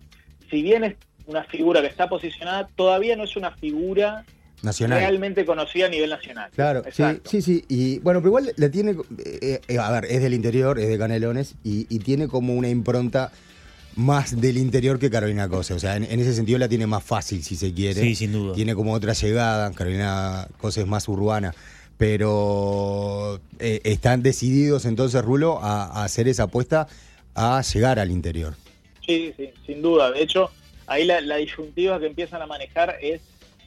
si 0.49 0.61
bien 0.61 0.83
es 0.83 0.95
una 1.25 1.43
figura 1.43 1.81
que 1.81 1.87
está 1.87 2.09
posicionada, 2.09 2.67
todavía 2.75 3.15
no 3.15 3.23
es 3.23 3.35
una 3.35 3.51
figura 3.51 4.25
Nacional. 4.61 4.99
realmente 4.99 5.45
conocida 5.45 5.87
a 5.87 5.89
nivel 5.89 6.09
nacional. 6.09 6.51
Claro, 6.53 6.83
sí, 6.91 7.03
sí, 7.25 7.41
sí. 7.41 7.65
Y 7.67 7.99
bueno, 7.99 8.19
pero 8.19 8.29
igual 8.29 8.53
la 8.55 8.69
tiene. 8.69 8.95
eh, 9.25 9.61
eh, 9.67 9.77
a 9.77 9.91
ver, 9.91 10.05
es 10.05 10.21
del 10.21 10.33
interior, 10.33 10.79
es 10.79 10.87
de 10.89 10.97
Canelones 10.97 11.55
y, 11.63 11.87
y 11.89 11.99
tiene 11.99 12.27
como 12.27 12.53
una 12.53 12.69
impronta 12.69 13.31
más 13.95 14.39
del 14.39 14.57
interior 14.57 14.99
que 14.99 15.09
Carolina 15.09 15.47
Cose. 15.49 15.73
O 15.73 15.79
sea, 15.79 15.95
en, 15.95 16.03
en 16.03 16.19
ese 16.19 16.33
sentido 16.33 16.57
la 16.59 16.67
tiene 16.67 16.87
más 16.87 17.03
fácil, 17.03 17.43
si 17.43 17.55
se 17.55 17.73
quiere. 17.73 18.01
Sí, 18.01 18.15
sin 18.15 18.31
duda. 18.31 18.53
Tiene 18.53 18.75
como 18.75 18.93
otra 18.93 19.13
llegada. 19.13 19.71
Carolina 19.71 20.47
Cose 20.59 20.81
es 20.81 20.87
más 20.87 21.07
urbana. 21.07 21.53
Pero 21.97 23.39
eh, 23.59 23.81
están 23.83 24.23
decididos 24.23 24.85
entonces, 24.85 25.23
Rulo, 25.23 25.59
a, 25.61 25.85
a 25.85 26.03
hacer 26.03 26.27
esa 26.27 26.43
apuesta 26.43 26.87
a 27.35 27.61
llegar 27.61 27.99
al 27.99 28.11
interior. 28.11 28.55
Sí, 29.05 29.33
sí, 29.37 29.51
sin 29.65 29.81
duda. 29.81 30.11
De 30.11 30.21
hecho, 30.21 30.49
ahí 30.87 31.05
la, 31.05 31.21
la 31.21 31.37
disyuntiva 31.37 31.99
que 31.99 32.07
empiezan 32.07 32.41
a 32.41 32.47
manejar 32.47 32.95
es 33.01 33.21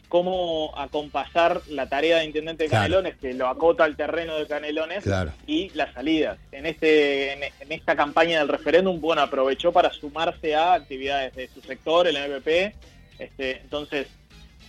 cómo 0.09 0.73
acompasar 0.77 1.61
la 1.69 1.89
tarea 1.89 2.19
de 2.19 2.25
intendente 2.27 2.65
de 2.65 2.71
Claro. 2.71 2.85
Canelones, 2.85 3.17
que 3.17 3.35
lo 3.35 3.49
acota 3.49 3.85
al 3.85 3.97
terreno 3.97 4.37
de 4.37 4.47
Canelones, 4.47 5.05
Claro. 5.05 5.33
y 5.47 5.71
las 5.75 5.93
salidas. 5.95 6.39
En 6.53 6.67
este 6.67 7.33
en, 7.33 7.43
en 7.61 7.73
esta 7.73 7.97
campaña 7.97 8.39
del 8.39 8.49
referéndum, 8.49 9.01
bueno, 9.01 9.23
aprovechó 9.23 9.73
para 9.73 9.93
sumarse 9.93 10.55
a 10.55 10.75
actividades 10.75 11.35
de 11.35 11.49
su 11.49 11.61
sector, 11.61 12.07
el 12.07 12.17
MVP. 12.17 12.75
Este, 13.19 13.61
entonces, 13.61 14.09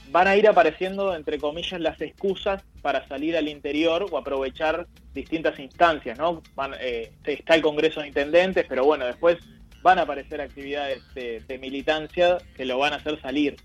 van 0.09 0.27
a 0.27 0.35
ir 0.37 0.47
apareciendo, 0.47 1.13
entre 1.15 1.37
comillas, 1.37 1.79
las 1.81 1.99
excusas 2.01 2.63
para 2.81 3.07
salir 3.07 3.35
al 3.35 3.47
interior 3.49 4.05
o 4.09 4.17
aprovechar 4.17 4.87
distintas 5.13 5.59
instancias, 5.59 6.17
¿no? 6.17 6.41
Van, 6.55 6.73
eh, 6.79 7.11
está 7.25 7.55
el 7.55 7.61
Congreso 7.61 8.01
de 8.01 8.07
Intendentes, 8.07 8.65
pero 8.69 8.85
bueno, 8.85 9.05
después 9.05 9.37
van 9.81 9.99
a 9.99 10.03
aparecer 10.03 10.39
actividades 10.41 11.01
de, 11.13 11.41
de 11.41 11.57
militancia 11.57 12.37
que 12.55 12.65
lo 12.65 12.77
van 12.77 12.93
a 12.93 12.97
hacer 12.97 13.19
salir. 13.21 13.57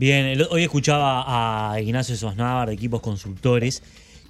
Bien, 0.00 0.40
hoy 0.48 0.62
escuchaba 0.62 1.72
a 1.74 1.78
Ignacio 1.78 2.16
Sosnávar 2.16 2.68
de 2.68 2.74
Equipos 2.74 3.02
Consultores 3.02 3.82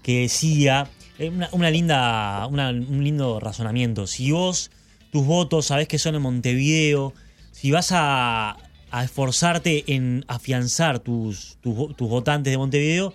que 0.03 0.23
decía 0.23 0.89
eh, 1.17 1.29
una, 1.29 1.49
una 1.53 1.71
linda, 1.71 2.45
una- 2.49 2.71
un 2.71 3.05
lindo 3.05 3.39
razonamiento. 3.39 4.09
Si 4.09 4.33
vos, 4.33 4.73
tus 5.13 5.25
votos, 5.25 5.67
sabés 5.67 5.87
que 5.87 5.99
son 6.01 6.17
en 6.17 6.23
Montevideo, 6.23 7.13
si 7.53 7.71
vas 7.71 7.91
a, 7.93 8.57
a 8.91 9.05
esforzarte 9.05 9.85
en 9.95 10.25
afianzar 10.27 10.99
tus, 10.99 11.57
tus, 11.61 11.73
vo- 11.77 11.95
tus 11.95 12.09
votantes 12.09 12.51
de 12.51 12.59
Montevideo, 12.59 13.15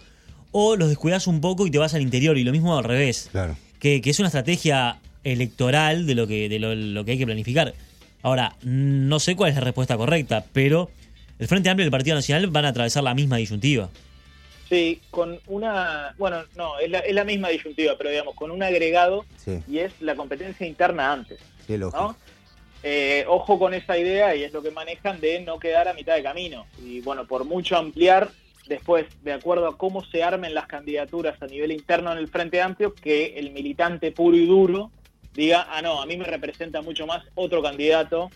o 0.53 0.77
los 0.77 0.87
descuidas 0.87 1.27
un 1.27 1.41
poco 1.41 1.67
y 1.67 1.71
te 1.71 1.77
vas 1.77 1.93
al 1.93 2.03
interior, 2.03 2.37
y 2.37 2.45
lo 2.45 2.53
mismo 2.53 2.77
al 2.77 2.85
revés. 2.85 3.27
Claro. 3.33 3.57
Que, 3.79 3.99
que 3.99 4.09
es 4.11 4.19
una 4.19 4.29
estrategia 4.29 4.99
electoral 5.25 6.05
de 6.07 6.15
lo 6.15 6.25
que, 6.25 6.47
de 6.47 6.59
lo, 6.59 6.73
lo 6.73 7.03
que 7.03 7.11
hay 7.11 7.17
que 7.17 7.25
planificar. 7.25 7.73
Ahora, 8.23 8.55
no 8.63 9.19
sé 9.19 9.35
cuál 9.35 9.49
es 9.49 9.55
la 9.55 9.61
respuesta 9.61 9.97
correcta, 9.97 10.45
pero 10.53 10.89
el 11.39 11.47
Frente 11.47 11.69
Amplio 11.69 11.83
y 11.85 11.87
el 11.87 11.91
Partido 11.91 12.15
Nacional 12.15 12.47
van 12.47 12.65
a 12.65 12.69
atravesar 12.69 13.03
la 13.03 13.13
misma 13.13 13.37
disyuntiva. 13.37 13.89
Sí, 14.69 14.99
con 15.11 15.39
una, 15.47 16.15
bueno, 16.17 16.43
no, 16.55 16.79
es 16.79 16.89
la, 16.89 16.99
es 16.99 17.13
la 17.13 17.23
misma 17.23 17.49
disyuntiva, 17.49 17.95
pero 17.97 18.09
digamos, 18.09 18.33
con 18.35 18.49
un 18.49 18.63
agregado 18.63 19.25
Sí, 19.37 19.59
y 19.67 19.79
es 19.79 19.93
la 20.01 20.15
competencia 20.15 20.65
interna 20.65 21.11
antes. 21.13 21.39
qué 21.67 21.77
lógico. 21.77 22.01
¿no? 22.01 22.17
Eh, 22.81 23.25
ojo 23.27 23.57
con 23.59 23.73
esa 23.73 23.97
idea 23.97 24.35
y 24.35 24.43
es 24.43 24.53
lo 24.53 24.61
que 24.61 24.71
manejan 24.71 25.19
de 25.19 25.39
no 25.41 25.59
quedar 25.59 25.87
a 25.87 25.93
mitad 25.93 26.15
de 26.15 26.23
camino. 26.23 26.65
Y 26.83 27.01
bueno, 27.01 27.25
por 27.25 27.43
mucho 27.45 27.77
ampliar 27.77 28.29
después, 28.67 29.05
de 29.23 29.33
acuerdo 29.33 29.67
a 29.67 29.77
cómo 29.77 30.03
se 30.05 30.23
armen 30.23 30.53
las 30.53 30.67
candidaturas 30.67 31.39
a 31.41 31.47
nivel 31.47 31.71
interno 31.71 32.11
en 32.11 32.17
el 32.17 32.27
Frente 32.27 32.61
Amplio, 32.61 32.93
que 32.95 33.37
el 33.37 33.51
militante 33.51 34.11
puro 34.11 34.35
y 34.37 34.45
duro 34.45 34.91
diga, 35.33 35.67
ah, 35.69 35.81
no, 35.81 36.01
a 36.01 36.05
mí 36.05 36.17
me 36.17 36.25
representa 36.25 36.81
mucho 36.81 37.05
más 37.05 37.23
otro 37.35 37.61
candidato 37.61 38.31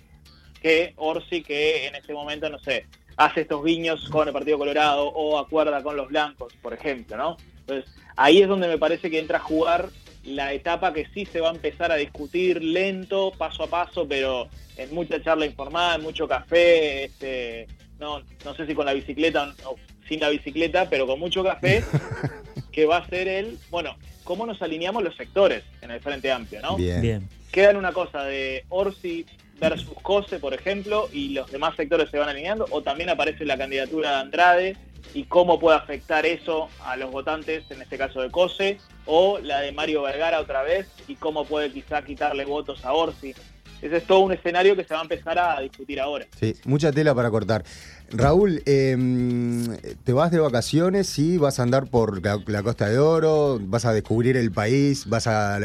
que 0.60 0.94
Orsi, 0.98 1.42
que 1.42 1.88
en 1.88 1.96
ese 1.96 2.14
momento, 2.14 2.50
no 2.50 2.60
sé, 2.60 2.86
hace 3.18 3.42
estos 3.42 3.64
guiños 3.64 4.08
con 4.10 4.28
el 4.28 4.34
Partido 4.34 4.58
Colorado 4.58 5.08
o 5.08 5.38
acuerda 5.38 5.84
con 5.84 5.98
los 5.98 6.08
blancos, 6.08 6.54
por 6.62 6.74
ejemplo, 6.74 7.18
¿no? 7.18 7.38
Entonces, 7.62 7.94
ahí 8.16 8.42
es 8.42 8.48
donde 8.48 8.68
me 8.68 8.78
parece 8.78 9.10
que 9.10 9.20
entra 9.20 9.38
a 9.38 9.42
jugar 9.42 9.90
la 10.24 10.54
etapa 10.54 10.94
que 10.94 11.08
sí 11.14 11.26
se 11.26 11.42
va 11.42 11.50
a 11.50 11.54
empezar 11.54 11.92
a 11.92 11.96
discutir 11.96 12.64
lento, 12.64 13.32
paso 13.38 13.64
a 13.64 13.68
paso, 13.68 14.08
pero 14.08 14.48
en 14.78 14.94
mucha 14.94 15.22
charla 15.22 15.46
informada, 15.46 15.96
en 15.96 16.02
mucho 16.02 16.28
café, 16.28 17.06
este, 17.06 17.68
no, 18.00 18.22
no 18.46 18.56
sé 18.56 18.66
si 18.66 18.74
con 18.74 18.86
la 18.86 18.94
bicicleta 18.94 19.54
o 19.66 19.76
sin 20.08 20.20
la 20.20 20.30
bicicleta, 20.30 20.90
pero 20.90 21.06
con 21.06 21.20
mucho 21.20 21.44
café, 21.44 21.84
que 22.72 22.86
va 22.86 22.98
a 22.98 23.08
ser 23.08 23.28
el, 23.28 23.58
bueno, 23.70 23.98
cómo 24.24 24.46
nos 24.46 24.62
alineamos 24.62 25.04
los 25.04 25.16
sectores 25.16 25.64
en 25.82 25.92
el 25.92 26.00
Frente 26.00 26.32
Amplio, 26.32 26.62
¿no? 26.62 26.78
Bien. 26.78 27.02
Bien. 27.02 27.30
queda 27.52 27.72
en 27.72 27.78
una 27.78 27.92
cosa 27.92 28.24
de 28.24 28.66
Orsi 28.70 29.26
versus 29.60 29.96
Cose, 30.02 30.40
por 30.40 30.54
ejemplo, 30.54 31.10
y 31.12 31.30
los 31.30 31.52
demás 31.52 31.76
sectores 31.76 32.10
se 32.10 32.18
van 32.18 32.30
alineando, 32.30 32.66
o 32.72 32.82
también 32.82 33.10
aparece 33.10 33.46
la 33.46 33.58
candidatura 33.58 34.12
de 34.12 34.16
Andrade 34.18 34.78
y 35.14 35.24
cómo 35.24 35.60
puede 35.60 35.78
afectar 35.78 36.26
eso 36.26 36.70
a 36.86 36.96
los 36.96 37.12
votantes, 37.12 37.64
en 37.70 37.82
este 37.82 37.98
caso 37.98 38.22
de 38.22 38.30
Cose, 38.30 38.78
o 39.06 39.40
la 39.40 39.62
de 39.62 39.72
Mario 39.72 40.04
Vergara 40.04 40.40
otra 40.40 40.62
vez, 40.64 40.88
y 41.08 41.16
cómo 41.16 41.46
puede 41.46 41.72
quizá 41.72 42.02
quitarle 42.04 42.46
votos 42.46 42.86
a 42.86 42.94
Orsi. 42.94 43.34
Ese 43.82 43.96
es 43.98 44.04
todo 44.06 44.20
un 44.20 44.34
escenario 44.34 44.76
que 44.76 44.84
se 44.84 44.94
va 44.94 45.00
a 45.00 45.04
empezar 45.04 45.40
a 45.40 45.62
discutir 45.62 46.02
ahora. 46.02 46.28
Sí, 46.38 46.54
mucha 46.66 46.92
tela 46.92 47.16
para 47.16 47.32
cortar. 47.32 47.64
Raúl, 48.12 48.62
eh, 48.66 49.96
¿te 50.04 50.12
vas 50.14 50.32
de 50.32 50.40
vacaciones? 50.40 51.08
Sí, 51.08 51.38
vas 51.38 51.60
a 51.60 51.64
andar 51.64 51.88
por 51.88 52.22
la, 52.22 52.62
Costa 52.62 52.90
de 52.90 53.00
Oro, 53.00 53.58
vas 53.62 53.86
a 53.86 53.94
descubrir 53.94 54.36
el 54.36 54.52
país, 54.52 55.08
vas 55.08 55.28
a- 55.28 55.56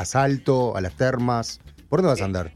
a 0.00 0.04
Salto, 0.04 0.76
a 0.76 0.80
las 0.80 0.94
termas. 0.96 1.60
¿Por 1.88 2.00
dónde 2.02 2.12
vas 2.12 2.22
a 2.22 2.24
andar? 2.26 2.52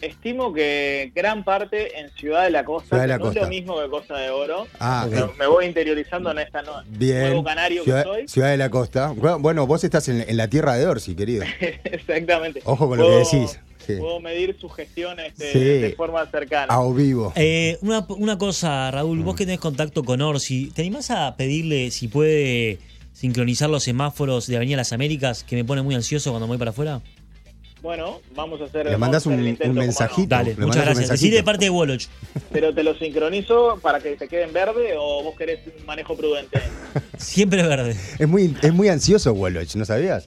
Estimo 0.00 0.52
que 0.52 1.12
gran 1.14 1.44
parte 1.44 1.98
en 2.00 2.10
Ciudad 2.10 2.44
de 2.44 2.50
la 2.50 2.64
Costa, 2.64 3.00
de 3.00 3.06
la 3.06 3.18
no 3.18 3.30
es 3.30 3.36
lo 3.36 3.48
mismo 3.48 3.80
que 3.80 3.88
Costa 3.88 4.16
de 4.18 4.30
Oro. 4.30 4.66
Ah, 4.78 5.06
me, 5.10 5.20
me 5.38 5.46
voy 5.46 5.66
interiorizando 5.66 6.30
en 6.30 6.38
esta 6.38 6.62
no, 6.62 6.72
bien. 6.88 7.20
nuevo 7.20 7.44
canario 7.44 7.84
Ciudad, 7.84 8.04
que 8.04 8.08
soy. 8.08 8.28
Ciudad 8.28 8.50
de 8.50 8.56
la 8.56 8.70
Costa. 8.70 9.12
Bueno, 9.38 9.66
vos 9.66 9.84
estás 9.84 10.08
en, 10.08 10.24
en 10.28 10.36
la 10.36 10.48
tierra 10.48 10.74
de 10.76 10.86
Orsi, 10.86 11.14
querido. 11.14 11.44
Exactamente. 11.84 12.62
Ojo 12.64 12.88
con 12.88 12.98
lo 12.98 13.06
que 13.08 13.16
decís. 13.16 13.60
Sí. 13.86 13.94
Puedo 13.96 14.20
medir 14.20 14.56
su 14.60 14.68
gestión 14.68 15.18
este, 15.20 15.52
Sí. 15.52 15.58
de 15.58 15.94
forma 15.96 16.24
cercana. 16.26 16.72
A 16.72 16.80
o 16.80 16.92
vivo. 16.94 17.32
Eh, 17.36 17.78
una, 17.80 18.04
una 18.10 18.38
cosa, 18.38 18.90
Raúl, 18.90 19.22
vos 19.22 19.34
que 19.36 19.44
tenés 19.46 19.60
contacto 19.60 20.04
con 20.04 20.20
Orsi, 20.20 20.70
¿te 20.74 20.82
animás 20.82 21.10
a 21.10 21.34
pedirle 21.36 21.90
si 21.90 22.06
puede 22.08 22.78
sincronizar 23.12 23.68
los 23.68 23.82
semáforos 23.82 24.46
de 24.46 24.56
Avenida 24.56 24.76
Las 24.76 24.92
Américas, 24.92 25.44
que 25.44 25.56
me 25.56 25.64
pone 25.64 25.82
muy 25.82 25.94
ansioso 25.94 26.30
cuando 26.30 26.46
me 26.46 26.50
voy 26.52 26.58
para 26.58 26.70
afuera? 26.70 27.00
Bueno, 27.82 28.20
vamos 28.34 28.60
a 28.60 28.64
hacer. 28.64 28.86
Le 28.86 28.94
hacer 28.94 29.32
un- 29.32 29.74
mensajito. 29.74 30.28
Dale, 30.28 30.54
Le 30.54 30.66
muchas 30.66 30.84
gracias. 30.84 31.08
Decí 31.08 31.30
de 31.30 31.42
parte 31.42 31.64
de 31.66 31.70
Woloch. 31.70 32.04
Pero 32.52 32.74
te 32.74 32.82
lo 32.82 32.94
sincronizo 32.96 33.78
para 33.80 34.00
que 34.00 34.16
te 34.16 34.28
quede 34.28 34.44
en 34.44 34.52
verde 34.52 34.94
o 34.98 35.22
vos 35.22 35.36
querés 35.36 35.60
un 35.78 35.86
manejo 35.86 36.16
prudente. 36.16 36.60
Siempre 37.18 37.62
verde. 37.62 37.96
Es 38.18 38.28
muy, 38.28 38.54
es 38.62 38.72
muy 38.72 38.88
ansioso, 38.88 39.32
Woloch, 39.32 39.74
¿no 39.76 39.84
sabías? 39.84 40.26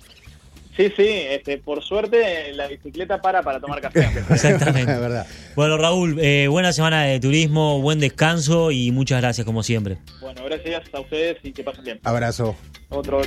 Sí, 0.75 0.91
sí, 0.97 1.05
este, 1.07 1.59
por 1.59 1.83
suerte 1.83 2.51
la 2.53 2.65
bicicleta 2.67 3.21
para 3.21 3.43
para 3.43 3.59
tomar 3.59 3.79
café. 3.79 4.09
Exactamente. 4.31 4.91
Es 4.93 4.99
verdad. 4.99 5.27
Bueno, 5.55 5.77
Raúl, 5.77 6.17
eh, 6.19 6.47
buena 6.47 6.73
semana 6.73 7.03
de 7.03 7.19
turismo, 7.19 7.79
buen 7.79 7.99
descanso 7.99 8.71
y 8.71 8.89
muchas 8.91 9.21
gracias 9.21 9.45
como 9.45 9.61
siempre. 9.61 9.97
bueno, 10.19 10.43
gracias 10.45 10.83
a 10.91 10.99
ustedes 10.99 11.37
y 11.43 11.51
que 11.51 11.63
pasen 11.63 11.83
bien. 11.83 11.99
Abrazo. 12.03 12.55
Otro. 12.89 13.21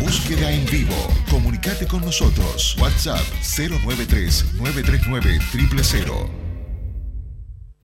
Búsqueda 0.00 0.50
en 0.50 0.64
vivo. 0.66 0.94
Comunicate 1.30 1.86
con 1.86 2.00
nosotros. 2.00 2.76
WhatsApp 2.80 3.20
093 3.42 4.54
939 4.54 5.38
000. 6.06 6.47